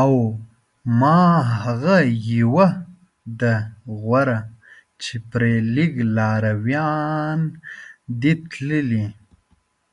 [0.00, 0.14] او
[1.00, 1.20] ما
[1.62, 1.96] هغه
[2.38, 2.66] یوه
[3.40, 3.54] ده
[4.00, 4.38] غوره
[5.02, 7.40] چې پرې لږ لارویان
[8.20, 9.06] دي تللي